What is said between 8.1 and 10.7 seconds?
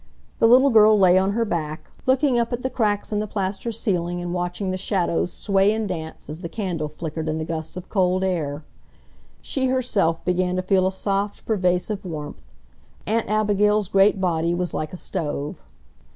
air. She herself began to